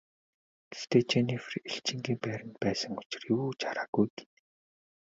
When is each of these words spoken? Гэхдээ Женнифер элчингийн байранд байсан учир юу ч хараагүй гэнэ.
Гэхдээ 0.69 1.03
Женнифер 1.09 1.53
элчингийн 1.69 2.17
байранд 2.25 2.55
байсан 2.63 2.91
учир 3.01 3.21
юу 3.35 3.47
ч 3.59 3.59
хараагүй 3.67 4.07
гэнэ. 4.15 4.29